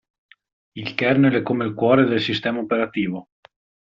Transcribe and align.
Il 0.71 0.95
kernel 0.95 1.33
è 1.35 1.41
come 1.43 1.63
il 1.63 1.75
cuore 1.75 2.05
del 2.05 2.19
sistema 2.19 2.57
operativo. 2.59 3.27